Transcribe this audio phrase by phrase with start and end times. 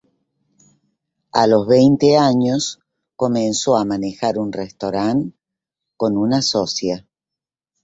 [1.31, 2.79] A los veinte años
[3.15, 5.37] comenzó a manejar un restaurante
[5.95, 7.07] con una socia.